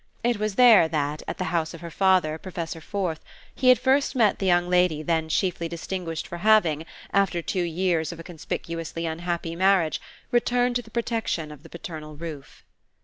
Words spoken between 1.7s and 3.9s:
of her father, Professor Forth, he had